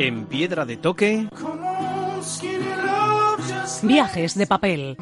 En 0.00 0.26
Piedra 0.26 0.64
de 0.64 0.76
Toque, 0.76 1.28
Viajes 3.82 4.38
de 4.38 4.46
papel. 4.46 4.96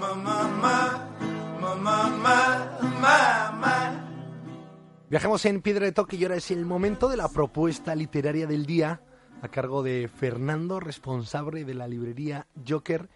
Viajamos 5.11 5.45
en 5.45 5.61
Piedra 5.61 5.85
de 5.85 5.93
Toque 5.93 6.17
y 6.17 6.23
ahora 6.23 6.37
es 6.37 6.51
el 6.51 6.65
momento 6.65 7.11
de 7.11 7.19
la 7.19 7.29
propuesta 7.29 7.95
literaria 7.95 8.47
del 8.47 8.65
día 8.65 9.03
a 9.43 9.49
cargo 9.49 9.83
de 9.83 10.09
Fernando, 10.09 10.81
responsable 10.81 11.67
de 11.67 11.75
la 11.75 11.87
librería 11.87 12.47
Joker 12.67 13.11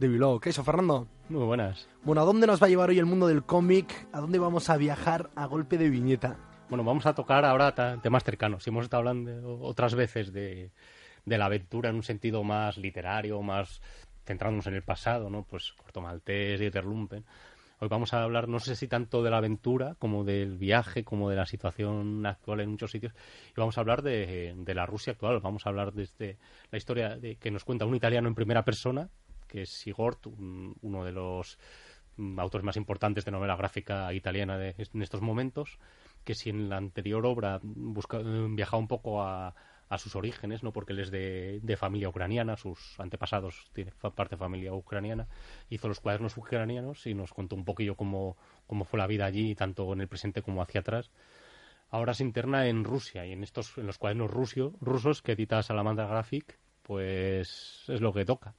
de 0.00 0.08
Bilbao. 0.08 0.40
¿Qué 0.40 0.50
eso, 0.50 0.64
Fernando? 0.64 1.06
Muy 1.28 1.44
buenas. 1.44 1.88
Bueno, 2.02 2.22
¿a 2.22 2.24
dónde 2.24 2.48
nos 2.48 2.60
va 2.60 2.66
a 2.66 2.70
llevar 2.70 2.88
hoy 2.88 2.98
el 2.98 3.06
mundo 3.06 3.28
del 3.28 3.44
cómic? 3.44 4.08
¿A 4.12 4.18
dónde 4.18 4.40
vamos 4.40 4.68
a 4.68 4.76
viajar 4.76 5.30
a 5.36 5.46
golpe 5.46 5.78
de 5.78 5.90
viñeta? 5.90 6.38
Bueno, 6.68 6.82
vamos 6.82 7.06
a 7.06 7.14
tocar 7.14 7.44
ahora 7.44 8.00
temas 8.02 8.24
cercanos. 8.24 8.66
Hemos 8.66 8.82
estado 8.82 8.98
hablando 8.98 9.60
otras 9.60 9.94
veces 9.94 10.32
de, 10.32 10.72
de 11.24 11.38
la 11.38 11.46
aventura 11.46 11.90
en 11.90 11.96
un 11.96 12.02
sentido 12.02 12.42
más 12.44 12.76
literario, 12.76 13.40
más 13.42 13.80
centrándonos 14.24 14.66
en 14.66 14.74
el 14.74 14.82
pasado, 14.82 15.30
¿no? 15.30 15.42
Pues 15.44 15.72
Corto 15.72 16.00
Maltés, 16.00 16.60
Dieter 16.60 16.84
Lumpen. 16.84 17.24
Hoy 17.82 17.88
vamos 17.88 18.12
a 18.12 18.22
hablar, 18.22 18.46
no 18.46 18.60
sé 18.60 18.76
si 18.76 18.88
tanto 18.88 19.22
de 19.22 19.30
la 19.30 19.38
aventura, 19.38 19.94
como 19.98 20.22
del 20.22 20.58
viaje, 20.58 21.02
como 21.02 21.30
de 21.30 21.36
la 21.36 21.46
situación 21.46 22.26
actual 22.26 22.60
en 22.60 22.68
muchos 22.70 22.90
sitios. 22.90 23.14
Y 23.50 23.54
vamos 23.56 23.78
a 23.78 23.80
hablar 23.80 24.02
de, 24.02 24.52
de 24.54 24.74
la 24.74 24.84
Rusia 24.84 25.14
actual. 25.14 25.40
Vamos 25.40 25.64
a 25.64 25.70
hablar 25.70 25.92
desde 25.94 26.36
la 26.70 26.76
historia 26.76 27.16
de, 27.16 27.36
que 27.36 27.50
nos 27.50 27.64
cuenta 27.64 27.86
un 27.86 27.94
italiano 27.96 28.28
en 28.28 28.34
primera 28.34 28.66
persona, 28.66 29.08
que 29.48 29.62
es 29.62 29.70
Sigord, 29.70 30.18
un- 30.26 30.76
uno 30.82 31.04
de 31.06 31.12
los 31.12 31.58
mm, 32.18 32.38
autores 32.38 32.64
más 32.66 32.76
importantes 32.76 33.24
de 33.24 33.30
novela 33.30 33.56
gráfica 33.56 34.12
italiana 34.12 34.58
de- 34.58 34.74
en 34.76 35.02
estos 35.02 35.22
momentos, 35.22 35.78
que 36.22 36.34
si 36.34 36.50
en 36.50 36.68
la 36.68 36.76
anterior 36.76 37.24
obra 37.24 37.60
busca, 37.62 38.18
eh, 38.20 38.46
viajaba 38.50 38.78
un 38.78 38.88
poco 38.88 39.22
a, 39.22 39.54
a 39.90 39.98
sus 39.98 40.16
orígenes, 40.16 40.62
no 40.62 40.72
porque 40.72 40.92
él 40.94 41.00
es 41.00 41.10
de, 41.10 41.60
de 41.62 41.76
familia 41.76 42.08
ucraniana, 42.08 42.56
sus 42.56 42.98
antepasados 42.98 43.68
tiene 43.74 43.92
parte 44.14 44.36
de 44.36 44.38
familia 44.38 44.72
ucraniana, 44.72 45.26
hizo 45.68 45.88
los 45.88 46.00
cuadernos 46.00 46.36
ucranianos 46.38 47.06
y 47.06 47.14
nos 47.14 47.34
contó 47.34 47.56
un 47.56 47.64
poquillo 47.66 47.96
cómo, 47.96 48.36
cómo 48.66 48.84
fue 48.84 48.98
la 48.98 49.06
vida 49.06 49.26
allí, 49.26 49.54
tanto 49.54 49.92
en 49.92 50.00
el 50.00 50.08
presente 50.08 50.42
como 50.42 50.62
hacia 50.62 50.80
atrás. 50.80 51.10
Ahora 51.90 52.14
se 52.14 52.22
interna 52.24 52.68
en 52.68 52.84
Rusia 52.84 53.26
y 53.26 53.32
en 53.32 53.42
estos 53.42 53.76
en 53.78 53.86
los 53.86 53.98
cuadernos 53.98 54.30
rusio- 54.30 54.74
rusos 54.80 55.22
que 55.22 55.32
edita 55.32 55.62
Salamandra 55.62 56.06
Graphic, 56.06 56.58
pues 56.84 57.84
es 57.88 58.00
lo 58.00 58.12
que 58.12 58.24
toca 58.24 58.54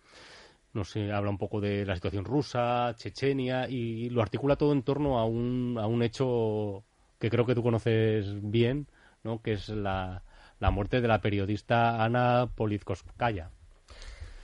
no 0.73 0.83
sé, 0.85 1.11
habla 1.11 1.29
un 1.29 1.37
poco 1.37 1.59
de 1.61 1.85
la 1.85 1.95
situación 1.95 2.25
rusa, 2.25 2.93
Chechenia, 2.95 3.67
y 3.69 4.09
lo 4.09 4.21
articula 4.21 4.55
todo 4.55 4.71
en 4.73 4.83
torno 4.83 5.19
a 5.19 5.25
un, 5.25 5.77
a 5.79 5.87
un 5.87 6.01
hecho 6.03 6.83
que 7.19 7.29
creo 7.29 7.45
que 7.45 7.55
tú 7.55 7.63
conoces 7.63 8.27
bien, 8.41 8.87
¿no? 9.23 9.41
que 9.41 9.53
es 9.53 9.69
la, 9.69 10.23
la 10.61 10.71
muerte 10.71 11.01
de 11.01 11.07
la 11.09 11.19
periodista 11.19 12.01
Ana 12.01 12.47
Politkovskaya. 12.55 13.49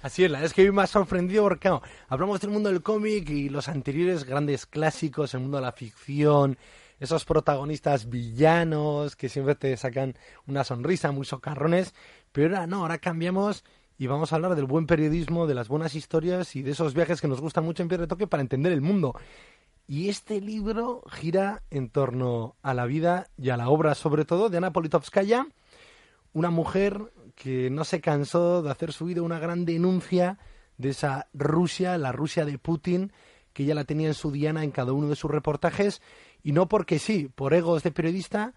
Así 0.02 0.26
es, 0.26 0.32
la 0.32 0.40
verdad 0.40 0.48
es 0.48 0.54
que 0.54 0.64
hoy 0.64 0.72
me 0.72 0.82
ha 0.82 0.88
sorprendido 0.88 1.44
porque 1.44 1.72
hablamos 2.10 2.42
del 2.42 2.50
mundo 2.50 2.70
del 2.70 2.82
cómic 2.82 3.30
y 3.30 3.50
los 3.50 3.68
anteriores 3.68 4.26
grandes 4.26 4.66
clásicos, 4.66 5.34
el 5.34 5.42
mundo 5.42 5.58
de 5.58 5.64
la 5.64 5.72
ficción, 5.72 6.58
esos 7.00 7.24
protagonistas 7.24 8.10
villanos 8.10 9.16
que 9.16 9.30
siempre 9.30 9.56
te 9.56 9.78
sacan 9.78 10.16
una 10.48 10.64
sonrisa, 10.64 11.12
muy 11.12 11.26
socarrones, 11.26 11.94
pero 12.32 12.56
ahora 12.56 12.68
no, 12.68 12.82
ahora 12.82 12.98
cambiamos 12.98 13.64
y 14.00 14.08
vamos 14.08 14.32
a 14.32 14.38
hablar 14.38 14.56
del 14.56 14.66
buen 14.66 14.88
periodismo, 14.88 15.46
de 15.46 15.56
las 15.56 15.68
buenas 15.68 15.94
historias 15.94 16.56
y 16.56 16.64
de 16.64 16.72
esos 16.72 16.96
viajes 16.96 17.22
que 17.22 17.28
nos 17.28 17.42
gustan 17.42 17.64
mucho 17.64 17.84
en 17.84 17.90
Piedra 17.90 18.04
de 18.04 18.08
Toque 18.08 18.28
para 18.28 18.42
entender 18.42 18.72
el 18.72 18.82
mundo. 18.82 19.14
Y 19.88 20.10
este 20.10 20.42
libro 20.42 21.04
gira 21.10 21.64
en 21.70 21.90
torno 21.90 22.56
a 22.62 22.74
la 22.74 22.86
vida 22.86 23.28
y 23.38 23.50
a 23.50 23.58
la 23.58 23.70
obra, 23.70 23.96
sobre 23.96 24.26
todo, 24.26 24.50
de 24.50 24.58
Ana 24.58 24.74
Politkovskaya, 24.74 25.48
una 26.34 26.50
mujer 26.50 27.12
que 27.36 27.70
no 27.70 27.84
se 27.84 28.02
cansó 28.02 28.62
de 28.62 28.72
hacer 28.72 28.92
su 28.92 29.06
vida 29.06 29.22
una 29.22 29.40
gran 29.40 29.66
denuncia 29.66 30.40
de 30.78 30.90
esa 30.90 31.28
Rusia, 31.34 31.98
la 31.98 32.12
Rusia 32.12 32.46
de 32.46 32.58
Putin, 32.58 33.12
que 33.54 33.66
ya 33.66 33.76
la 33.76 33.86
tenía 33.86 34.08
en 34.08 34.14
su 34.14 34.32
diana 34.32 34.64
en 34.64 34.72
cada 34.72 34.94
uno 34.94 35.08
de 35.08 35.16
sus 35.16 35.32
reportajes, 35.32 36.02
y 36.44 36.52
no 36.52 36.68
porque 36.68 37.00
sí, 37.00 37.30
por 37.34 37.54
egos 37.54 37.84
de 37.84 37.92
periodista, 37.92 38.54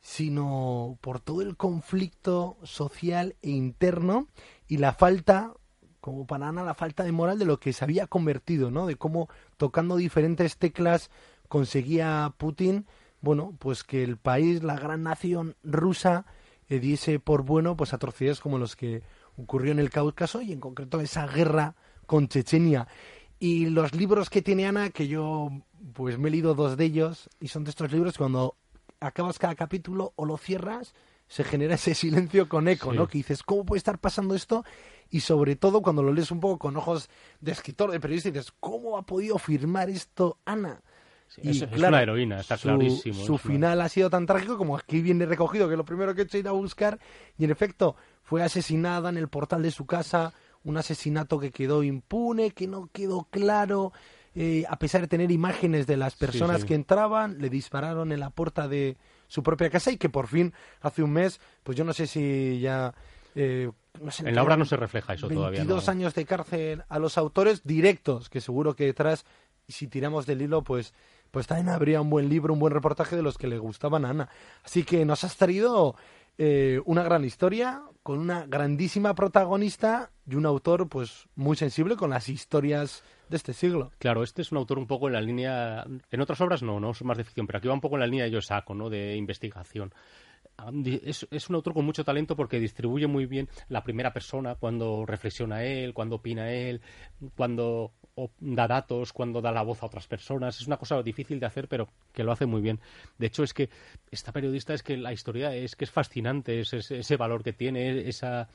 sino 0.00 0.98
por 1.00 1.20
todo 1.20 1.42
el 1.42 1.56
conflicto 1.56 2.58
social 2.64 3.36
e 3.40 3.50
interno 3.50 4.26
y 4.66 4.78
la 4.78 4.92
falta, 4.92 5.54
como 6.00 6.26
para 6.26 6.48
Ana, 6.48 6.64
la 6.64 6.74
falta 6.74 7.04
de 7.04 7.12
moral 7.12 7.38
de 7.38 7.44
lo 7.44 7.60
que 7.60 7.72
se 7.72 7.84
había 7.84 8.08
convertido, 8.08 8.70
¿no? 8.72 8.86
De 8.86 8.96
cómo 8.96 9.28
tocando 9.56 9.96
diferentes 9.96 10.56
teclas 10.56 11.10
conseguía 11.48 12.34
Putin, 12.36 12.86
bueno, 13.20 13.54
pues 13.60 13.84
que 13.84 14.02
el 14.02 14.16
país, 14.16 14.64
la 14.64 14.76
gran 14.76 15.04
nación 15.04 15.54
rusa, 15.62 16.26
eh, 16.68 16.78
diese 16.80 17.18
por 17.18 17.42
bueno 17.42 17.76
pues 17.76 17.92
atrocidades 17.92 18.40
como 18.40 18.58
los 18.58 18.76
que 18.76 19.02
ocurrió 19.36 19.72
en 19.72 19.78
el 19.78 19.90
Cáucaso 19.90 20.42
y 20.42 20.52
en 20.52 20.60
concreto 20.60 21.00
esa 21.00 21.26
guerra 21.26 21.74
con 22.06 22.28
Chechenia. 22.28 22.88
Y 23.38 23.66
los 23.66 23.94
libros 23.94 24.30
que 24.30 24.42
tiene 24.42 24.66
Ana, 24.66 24.90
que 24.90 25.08
yo 25.08 25.50
pues 25.94 26.18
me 26.18 26.28
he 26.28 26.30
leído 26.30 26.54
dos 26.54 26.76
de 26.76 26.84
ellos, 26.84 27.28
y 27.40 27.48
son 27.48 27.64
de 27.64 27.70
estos 27.70 27.90
libros 27.90 28.12
que 28.14 28.18
cuando 28.18 28.56
acabas 29.00 29.38
cada 29.38 29.54
capítulo 29.56 30.12
o 30.16 30.24
lo 30.24 30.36
cierras, 30.36 30.94
se 31.26 31.44
genera 31.44 31.74
ese 31.74 31.94
silencio 31.94 32.48
con 32.48 32.68
eco, 32.68 32.92
Sí. 32.92 32.96
¿no? 32.98 33.08
Que 33.08 33.18
dices, 33.18 33.42
¿cómo 33.42 33.64
puede 33.64 33.78
estar 33.78 33.98
pasando 33.98 34.34
esto? 34.34 34.64
Y 35.10 35.20
sobre 35.20 35.56
todo 35.56 35.82
cuando 35.82 36.02
lo 36.02 36.12
lees 36.12 36.30
un 36.30 36.40
poco 36.40 36.58
con 36.58 36.76
ojos 36.76 37.08
de 37.40 37.52
escritor, 37.52 37.90
de 37.90 38.00
periodista, 38.00 38.28
y 38.28 38.32
dices, 38.32 38.52
¿cómo 38.60 38.96
ha 38.96 39.02
podido 39.02 39.38
firmar 39.38 39.90
esto 39.90 40.38
Ana? 40.44 40.82
Es- 41.38 41.62
es 41.62 41.72
una 41.82 42.02
heroína, 42.02 42.40
está 42.40 42.56
su, 42.56 42.68
clarísimo, 42.68 43.24
Su 43.24 43.38
final 43.38 43.80
ha 43.80 43.88
sido 43.88 44.10
tan 44.10 44.26
trágico 44.26 44.58
como 44.58 44.76
aquí 44.76 45.00
viene 45.00 45.26
recogido, 45.26 45.68
que 45.68 45.76
lo 45.76 45.84
primero 45.84 46.14
que 46.14 46.22
he 46.22 46.24
hecho 46.24 46.36
es 46.36 46.42
ir 46.44 46.48
a 46.48 46.52
buscar, 46.52 46.98
y 47.38 47.44
en 47.44 47.50
efecto, 47.50 47.96
fue 48.22 48.42
asesinada 48.42 49.08
en 49.08 49.16
el 49.16 49.28
portal 49.28 49.62
de 49.62 49.70
su 49.70 49.86
casa, 49.86 50.32
un 50.64 50.76
asesinato 50.76 51.38
que 51.38 51.50
quedó 51.50 51.82
impune, 51.82 52.52
que 52.52 52.66
no 52.68 52.88
quedó 52.92 53.24
claro, 53.30 53.92
eh, 54.34 54.64
a 54.68 54.76
pesar 54.78 55.00
de 55.02 55.08
tener 55.08 55.30
imágenes 55.30 55.86
de 55.86 55.96
las 55.96 56.14
personas 56.16 56.62
sí. 56.62 56.68
que 56.68 56.74
entraban, 56.74 57.38
le 57.38 57.50
dispararon 57.50 58.12
en 58.12 58.20
la 58.20 58.30
puerta 58.30 58.68
de 58.68 58.96
su 59.26 59.42
propia 59.42 59.68
casa 59.70 59.90
y 59.90 59.96
que 59.96 60.08
por 60.08 60.26
fin, 60.28 60.52
hace 60.80 61.02
un 61.02 61.12
mes, 61.12 61.40
pues 61.62 61.76
yo 61.76 61.84
no 61.84 61.92
sé 61.92 62.06
si 62.06 62.60
ya... 62.60 62.94
eh, 63.34 63.70
no 64.00 64.10
sé, 64.10 64.26
En 64.28 64.34
la 64.34 64.42
obra 64.42 64.56
no 64.56 64.64
se 64.64 64.76
refleja 64.76 65.14
eso 65.14 65.26
22 65.28 65.52
todavía. 65.52 65.64
¿no? 65.64 65.90
años 65.90 66.14
de 66.14 66.24
cárcel 66.24 66.82
a 66.88 66.98
los 66.98 67.18
autores 67.18 67.62
directos, 67.64 68.30
que 68.30 68.40
seguro 68.40 68.74
que 68.76 68.84
detrás, 68.86 69.24
si 69.68 69.86
tiramos 69.88 70.24
del 70.26 70.40
hilo, 70.42 70.62
pues, 70.62 70.94
pues 71.32 71.48
también 71.48 71.70
habría 71.70 72.00
un 72.00 72.10
buen 72.10 72.28
libro, 72.28 72.52
un 72.52 72.60
buen 72.60 72.72
reportaje 72.72 73.16
de 73.16 73.22
los 73.22 73.38
que 73.38 73.48
le 73.48 73.58
gustaban 73.58 74.04
a 74.04 74.10
Ana. 74.10 74.28
Así 74.62 74.84
que 74.84 75.04
nos 75.04 75.24
has 75.24 75.36
traído 75.36 75.96
eh, 76.38 76.80
una 76.84 77.02
gran 77.02 77.24
historia 77.24 77.82
con 78.02 78.18
una 78.18 78.46
grandísima 78.46 79.14
protagonista 79.14 80.10
y 80.26 80.34
un 80.34 80.46
autor 80.46 80.88
pues 80.88 81.28
muy 81.34 81.56
sensible 81.56 81.96
con 81.96 82.10
las 82.10 82.28
historias 82.28 83.02
de 83.28 83.36
este 83.36 83.54
siglo. 83.54 83.92
Claro, 83.98 84.22
este 84.22 84.42
es 84.42 84.52
un 84.52 84.58
autor 84.58 84.78
un 84.78 84.86
poco 84.86 85.06
en 85.06 85.14
la 85.14 85.20
línea. 85.20 85.84
En 86.10 86.20
otras 86.20 86.40
obras 86.42 86.62
no, 86.62 86.78
no 86.80 86.90
es 86.90 87.02
más 87.02 87.16
de 87.16 87.24
ficción, 87.24 87.46
pero 87.46 87.58
aquí 87.58 87.68
va 87.68 87.74
un 87.74 87.80
poco 87.80 87.96
en 87.96 88.00
la 88.00 88.06
línea 88.06 88.24
de 88.24 88.30
yo 88.30 88.42
saco, 88.42 88.74
¿no? 88.74 88.90
De 88.90 89.16
investigación. 89.16 89.92
Es, 91.04 91.26
es 91.30 91.48
un 91.48 91.56
autor 91.56 91.74
con 91.74 91.84
mucho 91.84 92.04
talento 92.04 92.36
porque 92.36 92.60
distribuye 92.60 93.06
muy 93.06 93.26
bien 93.26 93.48
la 93.68 93.82
primera 93.82 94.12
persona 94.12 94.54
cuando 94.54 95.04
reflexiona 95.06 95.64
él, 95.64 95.92
cuando 95.92 96.16
opina 96.16 96.52
él, 96.52 96.80
cuando 97.36 97.92
da 98.38 98.68
datos, 98.68 99.12
cuando 99.12 99.40
da 99.40 99.50
la 99.50 99.62
voz 99.62 99.82
a 99.82 99.86
otras 99.86 100.06
personas. 100.06 100.60
Es 100.60 100.66
una 100.66 100.76
cosa 100.76 101.02
difícil 101.02 101.40
de 101.40 101.46
hacer, 101.46 101.66
pero 101.66 101.88
que 102.12 102.22
lo 102.22 102.30
hace 102.32 102.46
muy 102.46 102.60
bien. 102.60 102.78
De 103.18 103.26
hecho, 103.26 103.42
es 103.42 103.54
que 103.54 103.70
esta 104.10 104.30
periodista 104.32 104.74
es 104.74 104.82
que 104.82 104.96
la 104.96 105.12
historia 105.12 105.54
es 105.54 105.74
que 105.74 105.84
es 105.84 105.90
fascinante, 105.90 106.60
es, 106.60 106.72
es- 106.74 106.90
ese 106.90 107.16
valor 107.16 107.42
que 107.42 107.52
tiene, 107.52 108.08
esa 108.08 108.48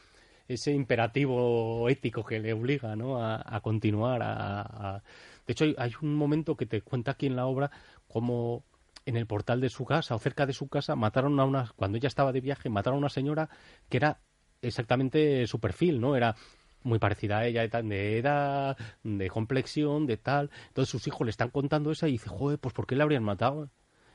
ese 0.47 0.71
imperativo 0.71 1.89
ético 1.89 2.23
que 2.23 2.39
le 2.39 2.53
obliga 2.53 2.95
¿no? 2.95 3.21
a, 3.21 3.59
continuar. 3.61 5.01
De 5.45 5.51
hecho, 5.51 5.65
hay 5.77 5.91
un 6.01 6.15
momento 6.15 6.55
que 6.55 6.65
te 6.65 6.81
cuenta 6.81 7.11
aquí 7.11 7.25
en 7.25 7.35
la 7.35 7.47
obra 7.47 7.69
cómo 8.07 8.63
en 9.07 9.15
el 9.15 9.25
portal 9.25 9.61
de 9.61 9.69
su 9.69 9.85
casa 9.85 10.15
o 10.15 10.19
cerca 10.19 10.45
de 10.45 10.53
su 10.53 10.67
casa 10.67 10.95
mataron 10.95 11.39
a 11.39 11.45
una, 11.45 11.71
cuando 11.77 11.97
ella 11.97 12.07
estaba 12.07 12.33
de 12.33 12.41
viaje, 12.41 12.69
mataron 12.69 12.97
a 12.97 12.99
una 12.99 13.09
señora 13.09 13.49
que 13.89 13.97
era 13.97 14.19
exactamente 14.61 15.47
su 15.47 15.59
perfil, 15.59 16.01
¿no? 16.01 16.17
Era 16.17 16.35
muy 16.83 16.99
parecida 16.99 17.39
a 17.39 17.45
ella, 17.45 17.65
de 17.67 18.17
edad, 18.19 18.77
de 19.03 19.29
complexión, 19.29 20.07
de 20.07 20.17
tal. 20.17 20.51
Entonces 20.67 20.91
sus 20.91 21.07
hijos 21.07 21.25
le 21.25 21.31
están 21.31 21.51
contando 21.51 21.89
eso 21.91 22.05
y 22.05 22.11
dice, 22.11 22.29
joder, 22.29 22.59
pues 22.59 22.73
¿por 22.73 22.85
qué 22.85 22.95
le 22.95 23.03
habrían 23.03 23.23
matado? 23.23 23.69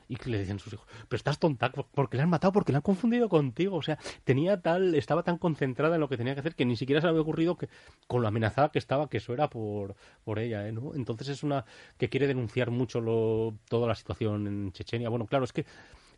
Y 0.07 0.15
que 0.15 0.29
le 0.29 0.39
decían 0.39 0.59
sus 0.59 0.73
hijos, 0.73 0.87
pero 1.07 1.17
estás 1.17 1.39
tonta, 1.39 1.71
porque 1.71 2.17
le 2.17 2.23
han 2.23 2.29
matado, 2.29 2.51
porque 2.53 2.71
le 2.71 2.77
han 2.77 2.81
confundido 2.81 3.29
contigo. 3.29 3.77
O 3.77 3.81
sea, 3.81 3.97
tenía 4.23 4.61
tal, 4.61 4.95
estaba 4.95 5.23
tan 5.23 5.37
concentrada 5.37 5.95
en 5.95 6.01
lo 6.01 6.09
que 6.09 6.17
tenía 6.17 6.33
que 6.33 6.41
hacer 6.41 6.55
que 6.55 6.65
ni 6.65 6.75
siquiera 6.75 7.01
se 7.01 7.07
le 7.07 7.11
había 7.11 7.21
ocurrido 7.21 7.57
que 7.57 7.69
con 8.07 8.21
lo 8.21 8.27
amenazada 8.27 8.69
que 8.69 8.79
estaba, 8.79 9.09
que 9.09 9.17
eso 9.17 9.33
era 9.33 9.49
por, 9.49 9.95
por 10.23 10.39
ella, 10.39 10.67
¿eh? 10.67 10.71
¿no? 10.71 10.93
Entonces 10.95 11.29
es 11.29 11.43
una 11.43 11.65
que 11.97 12.09
quiere 12.09 12.27
denunciar 12.27 12.71
mucho 12.71 13.01
lo, 13.01 13.55
toda 13.69 13.87
la 13.87 13.95
situación 13.95 14.47
en 14.47 14.71
Chechenia. 14.71 15.09
Bueno, 15.09 15.25
claro, 15.25 15.45
es 15.45 15.53
que 15.53 15.65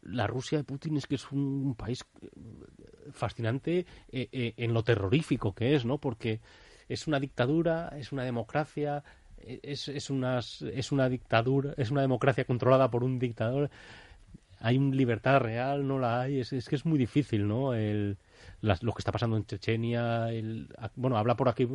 la 0.05 0.27
Rusia 0.27 0.57
de 0.57 0.63
Putin 0.63 0.97
es 0.97 1.07
que 1.07 1.15
es 1.15 1.31
un 1.31 1.75
país 1.75 2.05
eh, 2.21 2.29
fascinante 3.11 3.85
eh, 4.11 4.29
eh, 4.31 4.53
en 4.57 4.73
lo 4.73 4.83
terrorífico 4.83 5.53
que 5.53 5.75
es, 5.75 5.85
¿no? 5.85 5.97
Porque 5.97 6.41
es 6.87 7.07
una 7.07 7.19
dictadura, 7.19 7.89
es 7.97 8.11
una 8.11 8.23
democracia, 8.23 9.03
es, 9.63 9.87
es, 9.87 10.09
una, 10.09 10.39
es 10.39 10.91
una 10.91 11.07
dictadura, 11.09 11.73
es 11.77 11.91
una 11.91 12.01
democracia 12.01 12.45
controlada 12.45 12.89
por 12.89 13.03
un 13.03 13.19
dictador. 13.19 13.69
Hay 14.59 14.77
una 14.77 14.95
libertad 14.95 15.39
real, 15.41 15.85
no 15.87 15.99
la 15.99 16.21
hay. 16.21 16.39
Es, 16.39 16.53
es 16.53 16.67
que 16.69 16.75
es 16.75 16.85
muy 16.85 16.97
difícil, 16.97 17.47
¿no? 17.47 17.73
El, 17.73 18.17
las- 18.61 18.81
lo 18.83 18.93
que 18.93 18.99
está 18.99 19.11
pasando 19.11 19.37
en 19.37 19.45
Chechenia. 19.45 20.31
El, 20.31 20.69
bueno, 20.95 21.17
habla 21.17 21.35
por 21.35 21.49
aquí, 21.49 21.67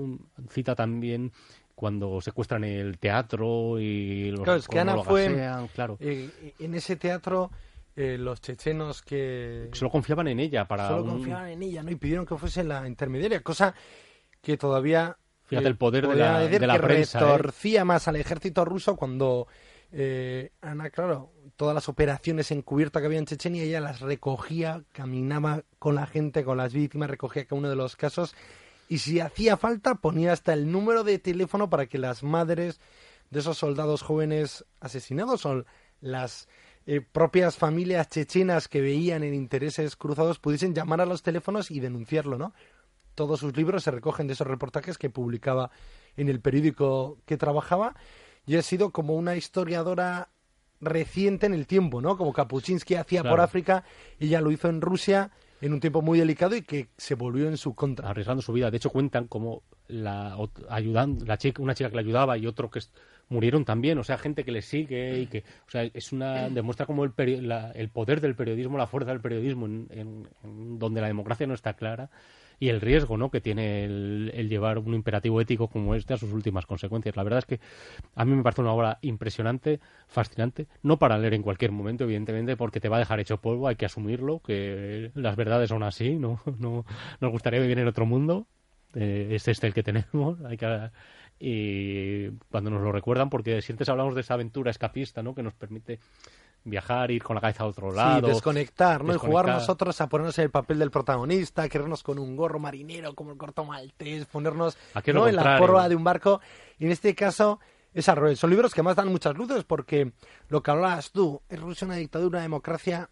cita 0.49 0.75
también 0.75 1.31
cuando 1.75 2.21
secuestran 2.21 2.65
el 2.65 2.99
teatro 2.99 3.79
y 3.79 4.31
los 4.33 4.41
Claro, 4.43 4.59
es 4.59 4.69
que 4.69 4.79
Ana 4.81 4.97
lo 4.97 5.05
fue- 5.05 5.29
gasean, 5.29 5.69
claro. 5.69 5.97
Eh, 6.01 6.55
en 6.59 6.75
ese 6.75 6.97
teatro, 6.97 7.51
eh, 7.97 8.19
los 8.19 8.41
chechenos 8.41 9.03
que 9.03 9.69
Solo 9.73 9.91
confiaban 9.91 10.29
en 10.29 10.41
ella 10.41 10.67
para 10.67 10.89
solo 10.89 11.05
un- 11.05 11.11
confiaban 11.11 11.49
en 11.51 11.63
ella, 11.63 11.83
¿no? 11.83 11.91
Y 11.91 11.97
pidieron 11.97 12.27
que 12.27 12.37
fuese 12.37 12.65
la 12.65 12.87
intermediaria, 12.89 13.41
cosa 13.43 13.75
que 14.43 14.57
todavía... 14.57 15.17
Fíjate 15.51 15.69
el 15.69 15.77
poder 15.77 16.09
de 16.09 16.15
la- 16.17 16.39
decir 16.41 16.61
de 16.61 16.67
la 16.67 16.75
que 16.75 16.87
prensa, 16.87 17.19
¿eh? 17.19 17.23
retorcía 17.23 17.85
más 17.85 18.09
al 18.09 18.17
ejército 18.17 18.65
ruso 18.65 18.97
cuando 18.97 19.47
eh, 19.93 20.53
Ana, 20.61 20.91
claro, 20.91 21.33
todas 21.57 21.75
las 21.75 21.89
operaciones 21.89 22.51
encubiertas 22.53 23.01
que 23.03 23.07
había 23.07 23.19
en 23.19 23.27
Chechenia, 23.27 23.65
ella 23.65 23.81
las 23.81 24.01
recogía, 24.01 24.83
caminaba 24.93 25.65
con 25.79 25.97
la 25.97 26.07
gente, 26.07 26.45
con 26.45 26.57
las 26.57 26.73
víctimas, 26.73 27.11
recogía 27.11 27.45
cada 27.45 27.59
uno 27.59 27.69
de 27.69 27.77
los 27.77 27.97
casos 27.97 28.35
y 28.89 28.99
si 28.99 29.21
hacía 29.21 29.57
falta 29.57 29.97
ponía 29.97 30.33
hasta 30.33 30.53
el 30.53 30.71
número 30.71 31.03
de 31.05 31.19
teléfono 31.19 31.69
para 31.69 31.87
que 31.87 31.99
las 31.99 32.23
madres 32.23 32.81
de 33.31 33.41
esos 33.41 33.59
soldados 33.59 34.03
jóvenes 34.03 34.65
asesinados 34.81 35.45
o 35.47 35.65
las 36.01 36.49
eh, 36.87 37.01
propias 37.01 37.57
familias 37.57 38.09
chechenas 38.09 38.69
que 38.69 38.81
veían 38.81 39.23
en 39.23 39.35
intereses 39.35 39.97
cruzados 39.97 40.39
pudiesen 40.39 40.75
llamar 40.75 41.01
a 41.01 41.07
los 41.07 41.23
teléfonos 41.23 41.71
y 41.71 41.79
denunciarlo, 41.81 42.39
¿no? 42.39 42.53
Todos 43.21 43.41
sus 43.41 43.55
libros 43.55 43.83
se 43.85 43.91
recogen 43.91 44.27
de 44.29 44.33
esos 44.33 44.47
reportajes 44.47 44.97
que 44.97 45.11
publicaba 45.11 45.71
en 46.17 46.31
el 46.31 46.41
periódico 46.41 47.19
que 47.27 47.37
trabajaba 47.37 47.95
y 48.47 48.57
ha 48.57 48.63
sido 48.63 48.93
como 48.93 49.15
una 49.15 49.37
historiadora 49.37 50.31
reciente 50.81 51.45
en 51.45 51.53
el 51.53 51.67
tiempo, 51.67 52.01
¿no? 52.01 52.17
Como 52.17 52.33
Kapuczynski 52.33 52.95
hacía 52.95 53.23
por. 53.23 53.41
África, 53.43 53.85
ella 54.19 54.41
lo 54.41 54.51
hizo 54.51 54.71
en 54.71 54.81
Rusia 54.81 55.31
en 55.61 55.75
un 55.75 55.81
tiempo 55.81 56.01
muy 56.01 56.19
delicado 56.19 56.57
y 56.57 56.63
que 56.63 56.89
se 56.97 57.15
volvió 57.15 57.47
en 57.47 57.59
su 57.59 57.75
contra. 57.75 58.09
arriesgando 58.09 58.41
su 58.41 58.55
vida. 58.55 58.71
De 58.71 58.79
hecho, 58.79 58.89
cuentan 58.89 59.27
como 59.29 59.65
la 59.89 60.39
ot- 60.39 60.65
ayudan, 60.71 61.19
la 61.27 61.37
chica, 61.37 61.61
una 61.61 61.75
chica 61.75 61.91
que 61.91 61.97
le 61.97 62.01
ayudaba 62.03 62.39
y 62.39 62.47
otro 62.47 62.71
que 62.71 62.81
murieron 63.29 63.67
también. 63.67 63.99
O 63.99 64.05
sea, 64.05 64.17
gente 64.17 64.45
que 64.47 64.53
le 64.53 64.63
sigue 64.63 65.19
y 65.19 65.27
que, 65.27 65.45
o 65.69 65.71
sea, 65.71 65.83
es 65.83 66.13
una 66.13 66.49
demuestra 66.49 66.87
como 66.87 67.05
el, 67.05 67.11
peri- 67.15 67.43
la- 67.43 67.71
el 67.73 67.91
poder 67.91 68.23
del 68.23 68.35
periodismo, 68.35 68.79
la 68.79 68.87
fuerza 68.87 69.11
del 69.11 69.21
periodismo, 69.21 69.67
en, 69.67 69.89
en- 69.91 70.29
en 70.43 70.79
donde 70.79 71.03
la 71.03 71.09
democracia 71.09 71.47
no 71.47 71.53
está 71.53 71.75
clara 71.75 72.09
y 72.61 72.69
el 72.69 72.81
riesgo, 72.83 73.17
¿no? 73.17 73.31
Que 73.31 73.41
tiene 73.41 73.85
el, 73.85 74.49
llevar 74.49 74.79
un 74.79 74.95
imperativo 74.95 75.41
ético 75.41 75.69
como 75.69 75.95
este 75.95 76.13
a 76.13 76.19
sus 76.19 76.33
últimas 76.33 76.67
consecuencias. 76.67 77.17
La 77.17 77.25
verdad 77.25 77.39
es 77.39 77.47
que 77.47 77.61
a 78.15 78.25
mí 78.27 78.37
me 78.37 78.43
parece 78.43 78.61
una 78.61 78.73
obra 78.73 78.99
impresionante, 79.01 79.81
fascinante, 80.07 80.69
no 80.83 80.99
para 80.99 81.19
leer 81.19 81.35
en 81.35 81.43
cualquier 81.43 81.73
momento, 81.73 82.05
evidentemente, 82.05 82.59
porque 82.59 82.79
te 82.79 82.91
va 82.91 82.97
a 82.97 83.01
dejar 83.01 83.19
hecho 83.19 83.41
polvo, 83.41 83.67
hay 83.67 83.77
que 83.77 83.87
asumirlo, 83.87 84.41
que 84.41 85.11
las 85.15 85.37
verdades 85.37 85.71
son 85.71 85.83
así, 85.83 86.17
no, 86.17 86.41
no 86.59 86.85
nos 87.21 87.31
gustaría 87.33 87.61
vivir 87.61 87.79
en 87.79 87.89
otro 87.89 88.05
mundo, 88.05 88.47
eh, 88.95 89.29
es 89.31 89.49
este 89.49 89.67
el 89.67 89.75
que 89.75 89.83
tenemos, 89.83 90.39
hay 90.45 90.59
que 90.59 90.91
y 91.43 92.29
cuando 92.51 92.69
nos 92.69 92.83
lo 92.83 92.93
recuerdan, 92.93 93.31
porque 93.31 93.63
siempre 93.63 93.87
hablamos 93.89 94.15
de 94.15 94.21
esa 94.21 94.35
aventura 94.35 94.71
escapista, 94.71 95.23
¿no? 95.23 95.35
Que 95.35 95.43
nos 95.43 95.55
permite 95.55 95.99
viajar, 96.65 97.11
ir 97.11 97.23
con 97.23 97.35
la 97.35 97.41
cabeza 97.41 97.65
a 97.65 97.67
otro 97.67 97.93
lado. 97.93 98.27
Sí, 98.27 98.35
desconectar, 98.35 99.05
¿no? 99.05 99.15
Y 99.15 99.19
jugar 99.19 99.47
nosotros 99.47 100.01
a 100.01 100.09
ponernos 100.09 100.39
en 100.39 100.45
el 100.45 100.51
papel 100.51 100.79
del 100.79 100.91
protagonista, 100.91 101.69
querernos 101.69 102.03
con 102.03 102.19
un 102.19 102.37
gorro 102.37 102.59
marinero 102.59 103.15
como 103.15 103.33
el 103.33 103.39
corto 103.39 103.65
maltés, 103.65 104.27
ponernos 104.27 104.77
¿no? 105.07 105.29
en 105.29 105.37
la 105.37 105.59
porra 105.59 105.89
de 105.89 105.97
un 105.97 106.05
barco. 106.05 106.41
Y 106.79 106.87
en 106.87 106.93
este 106.93 107.15
caso 107.15 107.61
es 107.93 108.09
al 108.09 108.17
revés. 108.17 108.39
Son 108.39 108.51
libros 108.51 108.75
que 108.75 108.83
más 108.83 108.97
dan 108.97 109.09
muchas 109.09 109.37
luces 109.37 109.65
porque 109.65 110.13
lo 110.49 110.63
que 110.63 110.71
hablabas 110.71 111.11
tú, 111.13 111.41
es 111.49 111.61
Rusia 111.61 111.87
una 111.87 111.97
dictadura, 111.97 112.39
una 112.39 112.43
democracia. 112.43 113.11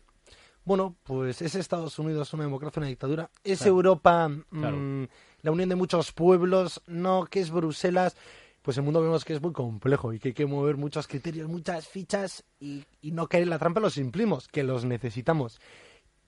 Bueno, 0.65 0.97
pues 1.05 1.41
es 1.41 1.55
Estados 1.55 1.99
Unidos 1.99 2.33
una 2.35 2.45
democracia, 2.45 2.81
una 2.81 2.89
dictadura. 2.89 3.31
Es 3.43 3.59
Claro. 3.59 3.73
Europa 3.73 4.29
mm, 4.29 5.05
la 5.43 5.51
unión 5.51 5.69
de 5.69 5.77
muchos 5.77 6.13
pueblos, 6.13 6.83
no 6.87 7.25
que 7.25 7.41
es 7.41 7.51
Bruselas. 7.51 8.17
Pues 8.69 8.77
el 8.77 8.85
mundo 8.85 9.01
vemos 9.01 9.25
que 9.25 9.33
es 9.33 9.41
muy 9.41 9.55
complejo 9.55 10.13
y 10.13 10.19
que 10.19 10.29
hay 10.29 10.35
que 10.35 10.45
mover 10.45 10.77
muchos 10.77 11.07
criterios, 11.07 11.49
muchas 11.49 11.89
fichas 11.89 12.45
y, 12.61 12.85
y 13.01 13.13
no 13.13 13.27
caer 13.27 13.45
en 13.45 13.49
la 13.49 13.59
trampa 13.59 13.81
los 13.81 13.95
simplimos, 13.95 14.47
que 14.47 14.63
los 14.63 14.85
necesitamos. 14.85 15.59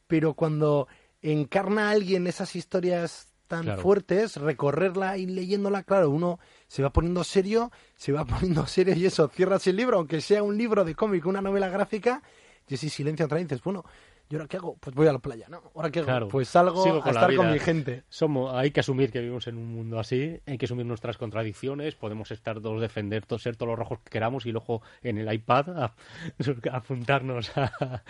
Pero 0.06 0.32
cuando 0.32 0.88
encarna 1.20 1.88
a 1.88 1.90
alguien 1.90 2.26
esas 2.26 2.56
historias 2.56 3.28
tan 3.46 3.64
Claro. 3.64 3.82
fuertes, 3.82 4.36
recorrerla 4.36 5.18
y 5.18 5.26
leyéndola, 5.26 5.82
claro, 5.82 6.08
uno 6.08 6.40
se 6.66 6.82
va 6.82 6.88
poniendo 6.88 7.24
serio, 7.24 7.70
se 7.94 8.12
va 8.12 8.24
poniendo 8.24 8.66
serio 8.66 8.94
y 8.94 9.04
eso, 9.04 9.28
cierras 9.28 9.66
el 9.66 9.76
libro, 9.76 9.98
aunque 9.98 10.22
sea 10.22 10.42
un 10.42 10.56
libro 10.56 10.86
de 10.86 10.94
cómic, 10.94 11.26
una 11.26 11.42
novela 11.42 11.68
gráfica, 11.68 12.22
y 12.66 12.76
así 12.76 12.88
silencio 12.88 13.26
otra 13.26 13.36
vez, 13.36 13.48
dices, 13.48 13.62
bueno, 13.62 13.84
¿y 14.30 14.36
ahora 14.36 14.46
qué 14.46 14.56
hago? 14.56 14.76
Pues 14.78 14.94
voy 14.94 15.08
a 15.08 15.12
la 15.12 15.18
playa, 15.18 15.46
¿no? 15.48 15.60
¿Ahora 15.74 15.90
qué 15.90 15.98
hago? 15.98 16.06
Claro. 16.06 16.28
Pues 16.28 16.48
salgo 16.48 17.02
a 17.04 17.10
estar 17.10 17.34
con 17.34 17.52
mi 17.52 17.58
gente. 17.58 18.04
Somos, 18.08 18.54
hay 18.54 18.70
que 18.70 18.80
asumir 18.80 19.10
que 19.10 19.18
vivimos 19.18 19.48
en 19.48 19.58
un 19.58 19.66
mundo 19.74 19.98
así, 19.98 20.40
hay 20.46 20.56
que 20.56 20.66
asumir 20.66 20.86
nuestras 20.86 21.18
contradicciones, 21.18 21.96
podemos 21.96 22.30
estar 22.30 22.60
todos 22.60 22.80
defender, 22.80 23.26
todos, 23.26 23.42
ser 23.42 23.56
todos 23.56 23.70
los 23.70 23.78
rojos 23.78 23.98
que 24.04 24.10
queramos 24.10 24.46
y 24.46 24.52
luego 24.52 24.82
en 25.02 25.18
el 25.18 25.32
iPad 25.32 25.70
a, 25.70 25.84
a 25.84 25.94
apuntarnos 26.76 27.56
a... 27.56 28.02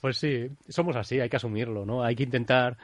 Pues 0.00 0.18
sí, 0.18 0.50
somos 0.68 0.96
así, 0.96 1.20
hay 1.20 1.28
que 1.28 1.36
asumirlo, 1.36 1.86
¿no? 1.86 2.02
Hay 2.02 2.16
que 2.16 2.24
intentar 2.24 2.76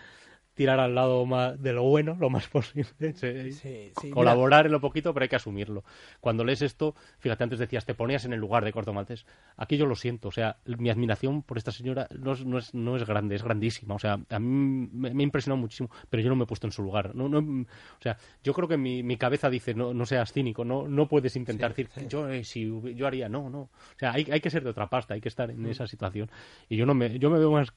tirar 0.54 0.80
al 0.80 0.94
lado 0.94 1.26
más 1.26 1.60
de 1.60 1.72
lo 1.72 1.82
bueno 1.82 2.16
lo 2.18 2.30
más 2.30 2.48
posible, 2.48 3.12
sí, 3.14 3.52
Sí, 3.52 3.92
sí, 4.00 4.10
colaborar 4.10 4.66
en 4.66 4.72
lo 4.72 4.80
poquito, 4.80 5.12
pero 5.12 5.24
hay 5.24 5.28
que 5.28 5.36
asumirlo. 5.36 5.84
Cuando 6.20 6.44
lees 6.44 6.62
esto, 6.62 6.94
fíjate, 7.18 7.44
antes 7.44 7.58
decías, 7.58 7.84
te 7.84 7.94
ponías 7.94 8.24
en 8.24 8.32
el 8.32 8.40
lugar 8.40 8.64
de 8.64 8.72
Corto 8.72 8.92
Maltés. 8.92 9.26
Aquí 9.56 9.76
yo 9.76 9.86
lo 9.86 9.94
siento, 9.96 10.28
o 10.28 10.32
sea, 10.32 10.58
mi 10.66 10.90
admiración 10.90 11.42
por 11.42 11.58
esta 11.58 11.72
señora 11.72 12.08
no 12.18 12.32
es, 12.32 12.44
no 12.44 12.58
es, 12.58 12.72
no 12.74 12.96
es 12.96 13.04
grande, 13.06 13.34
es 13.34 13.42
grandísima. 13.42 13.94
O 13.94 13.98
sea, 13.98 14.18
a 14.28 14.38
mí 14.38 14.88
me, 14.92 15.12
me 15.14 15.22
ha 15.22 15.24
impresionado 15.24 15.60
muchísimo, 15.60 15.90
pero 16.10 16.22
yo 16.22 16.28
no 16.28 16.36
me 16.36 16.44
he 16.44 16.46
puesto 16.46 16.66
en 16.66 16.72
su 16.72 16.82
lugar. 16.82 17.14
No, 17.14 17.28
no, 17.28 17.38
o 17.62 18.02
sea, 18.02 18.16
yo 18.42 18.52
creo 18.54 18.68
que 18.68 18.76
mi, 18.76 19.02
mi 19.02 19.16
cabeza 19.16 19.50
dice, 19.50 19.74
no, 19.74 19.92
no 19.94 20.06
seas 20.06 20.32
cínico, 20.32 20.64
no, 20.64 20.88
no 20.88 21.08
puedes 21.08 21.36
intentar 21.36 21.74
Sí, 21.74 21.82
decir, 21.84 21.90
sí. 22.02 22.06
yo 22.08 22.28
eh, 22.28 22.44
si 22.44 22.70
yo 22.94 23.06
haría, 23.06 23.28
no, 23.28 23.50
no. 23.50 23.60
O 23.60 23.70
sea, 23.98 24.12
hay, 24.12 24.26
hay 24.30 24.40
que 24.40 24.50
ser 24.50 24.62
de 24.64 24.70
otra 24.70 24.88
pasta, 24.88 25.14
hay 25.14 25.20
que 25.20 25.28
estar 25.28 25.50
en 25.50 25.66
esa 25.66 25.86
situación. 25.86 26.30
Y 26.68 26.76
yo 26.76 26.86
no 26.86 26.94
me, 26.94 27.18
yo 27.18 27.30
me 27.30 27.38
veo 27.38 27.50
más 27.50 27.72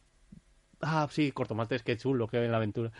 ah, 0.82 1.08
sí, 1.10 1.32
Corto 1.32 1.56
Maltés, 1.56 1.84
qué 1.84 1.98
chulo, 1.98 2.28
qué 2.28 2.44
en 2.44 2.52
la 2.52 2.58
aventura. 2.58 2.92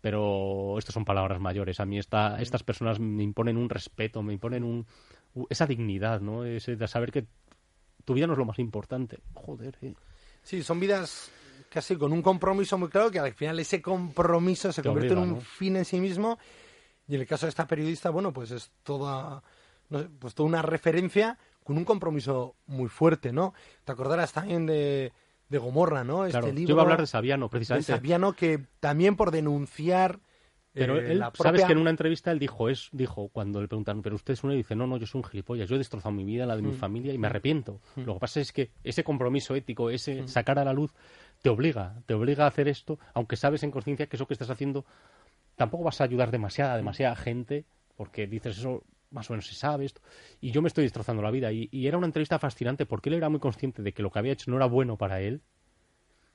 Pero 0.00 0.78
estas 0.78 0.92
son 0.92 1.04
palabras 1.04 1.40
mayores. 1.40 1.80
A 1.80 1.86
mí 1.86 1.98
esta, 1.98 2.40
estas 2.40 2.62
personas 2.62 3.00
me 3.00 3.22
imponen 3.22 3.56
un 3.56 3.70
respeto, 3.70 4.22
me 4.22 4.34
imponen 4.34 4.62
un, 4.62 4.86
esa 5.48 5.66
dignidad, 5.66 6.20
¿no? 6.20 6.44
Ese 6.44 6.76
de 6.76 6.88
saber 6.88 7.10
que 7.10 7.26
tu 8.04 8.12
vida 8.12 8.26
no 8.26 8.34
es 8.34 8.38
lo 8.38 8.44
más 8.44 8.58
importante. 8.58 9.20
Joder, 9.32 9.78
eh. 9.80 9.94
Sí, 10.42 10.62
son 10.62 10.78
vidas 10.78 11.30
casi 11.70 11.96
con 11.96 12.12
un 12.12 12.22
compromiso 12.22 12.76
muy 12.76 12.88
claro, 12.88 13.10
que 13.10 13.18
al 13.18 13.32
final 13.32 13.58
ese 13.58 13.80
compromiso 13.80 14.72
se 14.72 14.82
Te 14.82 14.88
convierte 14.88 15.14
en 15.14 15.20
un 15.20 15.30
¿no? 15.30 15.40
fin 15.40 15.76
en 15.76 15.84
sí 15.84 15.98
mismo. 15.98 16.38
Y 17.08 17.14
en 17.14 17.22
el 17.22 17.26
caso 17.26 17.46
de 17.46 17.50
esta 17.50 17.66
periodista, 17.66 18.10
bueno, 18.10 18.32
pues 18.32 18.50
es 18.50 18.70
toda, 18.82 19.42
no 19.88 19.98
sé, 20.00 20.08
pues 20.18 20.34
toda 20.34 20.48
una 20.48 20.62
referencia 20.62 21.38
con 21.62 21.78
un 21.78 21.84
compromiso 21.84 22.56
muy 22.66 22.88
fuerte, 22.88 23.32
¿no? 23.32 23.54
Te 23.84 23.92
acordarás 23.92 24.32
también 24.32 24.66
de, 24.66 25.12
de 25.48 25.58
Gomorra, 25.58 26.04
¿no? 26.04 26.26
Claro, 26.26 26.46
este 26.46 26.50
yo 26.50 26.54
libro 26.54 26.72
iba 26.74 26.82
a 26.82 26.84
hablar 26.84 27.00
de 27.00 27.06
Sabiano, 27.06 27.46
de 27.46 27.50
precisamente. 27.50 27.92
Sabiano 27.92 28.32
que 28.32 28.60
también 28.80 29.16
por 29.16 29.30
denunciar 29.30 30.20
Pero 30.72 30.96
eh, 30.98 31.12
él, 31.12 31.18
la 31.20 31.30
sabes 31.34 31.64
que 31.64 31.72
en 31.72 31.78
una 31.78 31.90
entrevista 31.90 32.32
él 32.32 32.38
dijo, 32.38 32.68
es, 32.68 32.88
dijo 32.92 33.28
cuando 33.28 33.60
le 33.60 33.68
preguntaron, 33.68 34.02
pero 34.02 34.16
usted 34.16 34.32
es 34.34 34.42
uno, 34.42 34.54
y 34.54 34.56
dice, 34.56 34.74
no, 34.74 34.86
no, 34.86 34.96
yo 34.96 35.06
soy 35.06 35.20
un 35.20 35.24
gilipollas, 35.24 35.68
yo 35.68 35.76
he 35.76 35.78
destrozado 35.78 36.12
mi 36.12 36.24
vida, 36.24 36.46
la 36.46 36.56
de 36.56 36.62
mi 36.62 36.72
Mm. 36.72 36.76
familia, 36.76 37.12
y 37.12 37.18
me 37.18 37.28
arrepiento. 37.28 37.80
Lo 37.96 38.14
que 38.14 38.20
pasa 38.20 38.40
es 38.40 38.52
que 38.52 38.70
ese 38.82 39.04
compromiso 39.04 39.54
ético, 39.54 39.90
ese 39.90 40.26
sacar 40.26 40.58
a 40.58 40.64
la 40.64 40.72
luz, 40.72 40.92
te 41.42 41.48
obliga, 41.50 42.02
te 42.06 42.14
obliga 42.14 42.44
a 42.44 42.48
hacer 42.48 42.66
esto, 42.68 42.98
aunque 43.12 43.36
sabes 43.36 43.62
en 43.62 43.70
conciencia 43.70 44.06
que 44.06 44.16
eso 44.16 44.26
que 44.26 44.34
estás 44.34 44.50
haciendo 44.50 44.84
tampoco 45.56 45.84
vas 45.84 46.00
a 46.00 46.04
ayudar 46.04 46.30
demasiada, 46.32 46.76
demasiada 46.76 47.14
gente, 47.14 47.64
porque 47.96 48.26
dices 48.26 48.58
eso 48.58 48.82
más 49.14 49.30
o 49.30 49.32
menos 49.32 49.46
se 49.46 49.54
sabe 49.54 49.84
esto, 49.84 50.02
y 50.40 50.50
yo 50.50 50.60
me 50.60 50.68
estoy 50.68 50.84
destrozando 50.84 51.22
la 51.22 51.30
vida. 51.30 51.52
Y, 51.52 51.68
y 51.70 51.86
era 51.86 51.96
una 51.96 52.06
entrevista 52.06 52.38
fascinante 52.38 52.84
porque 52.84 53.08
él 53.08 53.14
era 53.14 53.28
muy 53.28 53.40
consciente 53.40 53.82
de 53.82 53.92
que 53.92 54.02
lo 54.02 54.10
que 54.10 54.18
había 54.18 54.32
hecho 54.32 54.50
no 54.50 54.56
era 54.56 54.66
bueno 54.66 54.96
para 54.98 55.20
él, 55.20 55.40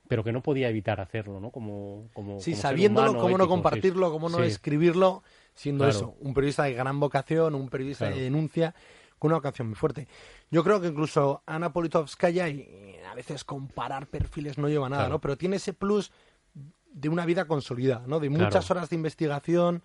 pero 0.08 0.24
que 0.24 0.32
no 0.32 0.42
podía 0.42 0.68
evitar 0.68 1.00
hacerlo, 1.00 1.38
¿no? 1.38 1.50
Como, 1.50 2.08
como 2.14 2.40
Sí, 2.40 2.52
como 2.52 2.62
sabiéndolo, 2.62 3.10
humano 3.10 3.22
cómo 3.22 3.38
no 3.38 3.44
sí. 3.44 3.48
compartirlo, 3.50 4.10
cómo 4.10 4.28
no 4.28 4.38
Sí. 4.38 4.44
escribirlo, 4.44 5.22
siendo 5.54 5.84
Claro. 5.84 5.96
eso, 5.96 6.16
un 6.18 6.34
periodista 6.34 6.64
de 6.64 6.72
gran 6.72 6.98
vocación, 6.98 7.54
un 7.54 7.68
periodista 7.68 8.06
Claro. 8.06 8.16
de 8.16 8.22
denuncia, 8.24 8.74
con 9.18 9.30
una 9.30 9.40
canción 9.42 9.68
muy 9.68 9.76
fuerte. 9.76 10.08
Yo 10.50 10.64
creo 10.64 10.80
que 10.80 10.88
incluso 10.88 11.42
Ana 11.46 11.72
Politovskaya, 11.72 12.48
y 12.48 12.96
a 13.08 13.14
veces 13.14 13.44
comparar 13.44 14.06
perfiles 14.06 14.56
no 14.56 14.68
lleva 14.68 14.88
nada, 14.88 15.02
Claro. 15.02 15.14
¿no? 15.16 15.20
Pero 15.20 15.36
tiene 15.36 15.56
ese 15.56 15.74
plus 15.74 16.10
de 16.92 17.08
una 17.08 17.24
vida 17.26 17.44
consolidada, 17.44 18.06
¿no? 18.08 18.18
De 18.18 18.30
muchas 18.30 18.68
horas 18.70 18.88
de 18.90 18.96
investigación, 18.96 19.82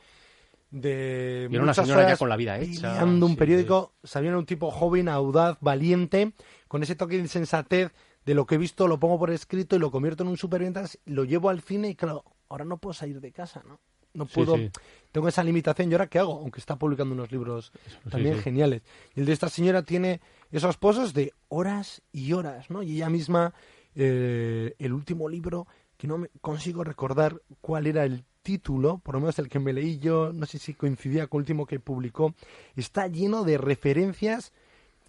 de 0.76 1.48
Y 1.50 1.56
era 1.56 1.64
una 1.64 1.74
señora 1.74 2.02
ya 2.02 2.08
horas 2.08 2.20
con 2.20 2.30
la 2.30 2.36
vida 2.36 2.60
hecha, 2.60 3.04
un 3.04 3.30
sí. 3.30 3.36
periódico, 3.36 3.94
sabía 4.04 4.30
era 4.30 4.38
un 4.38 4.46
tipo 4.46 4.72
joven, 4.72 5.08
audaz, 5.08 5.58
valiente, 5.62 6.34
con 6.68 6.84
ese 6.84 6.96
toque 6.96 7.16
de 7.16 7.22
insensatez 7.22 7.92
de 8.26 8.34
lo 8.34 8.46
que 8.46 8.56
he 8.56 8.58
visto 8.58 8.88
lo 8.88 9.00
pongo 9.00 9.18
por 9.20 9.32
escrito 9.32 9.76
y 9.76 9.80
lo 9.80 9.92
convierto 9.92 10.24
en 10.24 10.30
un 10.30 10.38
superventas, 10.38 11.00
lo 11.06 11.24
llevo 11.24 11.50
al 11.50 11.62
cine 11.62 11.90
y 11.90 11.96
claro, 11.96 12.24
ahora 12.50 12.66
no 12.66 12.78
puedo 12.78 12.94
salir 12.94 13.22
de 13.22 13.32
casa, 13.32 13.64
¿no? 13.68 13.80
No 14.14 14.26
Sí, 14.26 14.32
puedo, 14.34 14.56
sí. 14.56 14.72
tengo 15.12 15.28
esa 15.28 15.44
limitación. 15.44 15.90
¿Y 15.92 15.94
ahora 15.94 16.08
qué 16.08 16.20
hago? 16.20 16.40
Aunque 16.40 16.60
está 16.60 16.78
publicando 16.78 17.14
unos 17.14 17.32
libros 17.34 17.72
también 18.10 18.36
sí. 18.38 18.44
geniales. 18.44 18.82
Y 19.14 19.20
el 19.20 19.26
de 19.26 19.34
esta 19.34 19.50
señora 19.50 19.84
tiene 19.84 20.22
esos 20.52 20.78
pozos 20.78 21.14
de 21.14 21.34
horas 21.50 22.02
y 22.14 22.32
horas, 22.34 22.70
¿no? 22.70 22.82
Y 22.82 22.96
ella 22.96 23.10
misma, 23.10 23.54
eh, 23.94 24.74
el 24.80 24.94
último 24.94 25.28
libro, 25.28 25.68
que 25.98 26.08
no 26.08 26.18
me 26.18 26.30
consigo 26.42 26.84
recordar 26.84 27.42
cuál 27.62 27.88
era 27.88 28.06
el 28.06 28.24
título, 28.46 29.00
por 29.00 29.16
lo 29.16 29.22
menos 29.22 29.40
el 29.40 29.50
que 29.50 29.60
me 29.60 29.74
leí 29.74 29.98
yo, 29.98 30.32
no 30.32 30.46
sé 30.46 30.60
si 30.60 30.76
coincidía 30.76 31.26
con 31.28 31.40
el 31.40 31.42
último 31.42 31.66
que 31.66 31.80
publicó, 31.80 32.36
está 32.76 33.08
lleno 33.08 33.44
de 33.44 33.58
referencias 33.58 34.54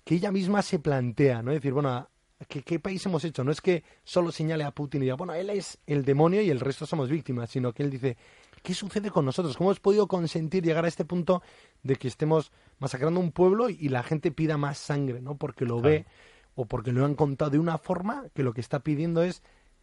que 0.04 0.14
ella 0.14 0.32
misma 0.32 0.62
se 0.62 0.78
plantea, 0.78 1.42
¿no? 1.42 1.50
Es 1.52 1.58
decir, 1.58 1.74
bueno, 1.74 1.90
¿a 1.90 2.08
¿qué, 2.48 2.62
qué 2.62 2.80
país 2.80 3.04
hemos 3.04 3.22
hecho? 3.24 3.44
No 3.44 3.52
es 3.52 3.60
que 3.60 3.84
solo 4.04 4.32
señale 4.32 4.64
a 4.64 4.70
Putin 4.70 5.02
y 5.02 5.04
diga, 5.04 5.16
bueno, 5.16 5.34
él 5.34 5.50
es 5.50 5.78
el 5.86 6.04
demonio 6.04 6.40
y 6.40 6.48
el 6.48 6.60
resto 6.60 6.86
somos 6.86 7.10
víctimas, 7.10 7.50
sino 7.50 7.72
que 7.74 7.82
él 7.82 7.90
dice, 7.90 8.16
¿qué 8.62 8.72
sucede 8.72 9.10
con 9.10 9.24
nosotros? 9.26 9.56
¿Cómo 9.56 9.70
hemos 9.70 9.80
podido 9.80 10.06
consentir 10.08 10.64
llegar 10.64 10.84
a 10.86 10.88
este 10.88 11.04
punto 11.04 11.42
de 11.82 11.96
que 11.96 12.08
estemos 12.08 12.52
masacrando 12.78 13.20
un 13.20 13.32
pueblo 13.32 13.68
y 13.68 13.88
la 13.90 14.02
gente 14.02 14.30
pida 14.32 14.56
más 14.56 14.78
sangre, 14.78 15.20
¿no? 15.20 15.36
Porque 15.36 15.64
lo 15.66 15.80
Claro. 15.80 15.88
ve 15.90 16.06
o 16.54 16.64
porque 16.64 16.90
lo 16.92 17.04
han 17.04 17.14
contado 17.14 17.50
de 17.50 17.58
una 17.58 17.76
forma 17.76 18.24
que 18.34 18.42
lo 18.42 18.54
que 18.54 18.62
está 18.62 18.80
pidiendo 18.80 19.22
es 19.22 19.42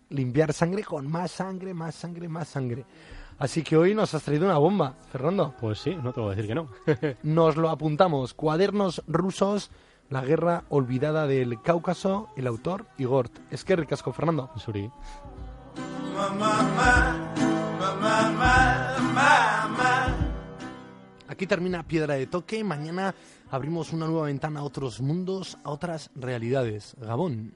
limpiar 0.10 0.54
sangre 0.54 0.84
con 0.84 1.08
más 1.10 1.32
sangre, 1.32 1.74
más 1.74 1.96
sangre, 1.96 2.28
más 2.28 2.48
sangre. 2.48 2.86
Así 3.40 3.63
que 3.63 3.75
hoy 3.78 3.96
nos 3.96 4.13
has 4.13 4.24
traído 4.24 4.46
una 4.46 4.58
bomba, 4.58 4.94
Fernando. 5.12 5.54
Pues 5.60 5.80
sí, 5.80 5.96
no 5.96 6.13
te 6.13 6.22
voy 6.22 6.34
a 6.34 6.36
decir 6.36 6.48
que 6.48 6.56
no. 6.56 6.68
Nos 7.24 7.58
lo 7.58 7.70
apuntamos. 7.70 8.34
Cuadernos 8.34 9.04
rusos, 9.08 9.72
la 10.10 10.22
guerra 10.22 10.63
olvidada 10.70 11.28
del 11.28 11.62
Cáucaso, 11.62 12.30
el 12.38 12.48
autor 12.48 12.86
Igor. 12.98 13.30
Es 13.52 13.63
que 13.63 13.75
ricasco, 13.75 14.13
Fernando. 14.13 14.52
Suri. 14.58 14.90
Aquí 21.28 21.48
termina 21.48 21.84
Piedra 21.84 22.13
de 22.13 22.28
Toque. 22.28 22.63
Mañana 22.63 23.16
abrimos 23.50 23.92
una 23.92 24.06
nueva 24.06 24.28
ventana 24.28 24.60
a 24.60 24.63
otros 24.63 25.02
mundos, 25.02 25.58
a 25.63 25.72
otras 25.72 26.12
realidades. 26.16 26.96
Gabón. 27.02 27.56